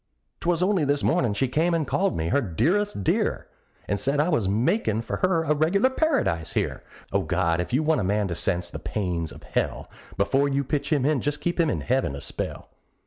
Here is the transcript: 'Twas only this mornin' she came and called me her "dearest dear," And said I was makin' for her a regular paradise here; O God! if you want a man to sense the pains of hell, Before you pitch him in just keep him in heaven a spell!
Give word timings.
'Twas 0.39 0.63
only 0.63 0.83
this 0.83 1.03
mornin' 1.03 1.31
she 1.31 1.47
came 1.47 1.75
and 1.75 1.85
called 1.85 2.17
me 2.17 2.29
her 2.29 2.41
"dearest 2.41 3.03
dear," 3.03 3.45
And 3.87 3.99
said 3.99 4.19
I 4.19 4.29
was 4.29 4.47
makin' 4.49 5.03
for 5.03 5.17
her 5.17 5.43
a 5.43 5.53
regular 5.53 5.91
paradise 5.91 6.53
here; 6.53 6.81
O 7.11 7.21
God! 7.21 7.61
if 7.61 7.71
you 7.71 7.83
want 7.83 8.01
a 8.01 8.03
man 8.03 8.27
to 8.29 8.33
sense 8.33 8.67
the 8.67 8.79
pains 8.79 9.31
of 9.31 9.43
hell, 9.43 9.91
Before 10.17 10.49
you 10.49 10.63
pitch 10.63 10.91
him 10.91 11.05
in 11.05 11.21
just 11.21 11.39
keep 11.39 11.59
him 11.59 11.69
in 11.69 11.81
heaven 11.81 12.15
a 12.15 12.21
spell! 12.21 12.71